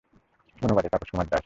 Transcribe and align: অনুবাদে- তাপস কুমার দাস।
অনুবাদে- 0.61 0.91
তাপস 0.91 1.09
কুমার 1.09 1.27
দাস। 1.27 1.39